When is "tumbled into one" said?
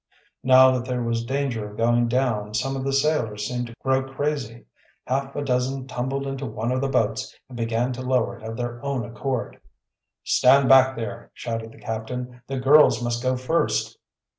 5.85-6.71